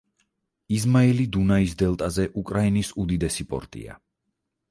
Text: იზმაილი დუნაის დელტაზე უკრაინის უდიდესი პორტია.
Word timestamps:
იზმაილი 0.77 1.25
დუნაის 1.35 1.75
დელტაზე 1.83 2.25
უკრაინის 2.43 2.91
უდიდესი 3.03 3.49
პორტია. 3.53 4.01